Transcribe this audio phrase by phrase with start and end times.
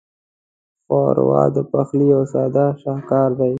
[0.85, 3.49] ښوروا د پخلي یو ساده شاهکار دی.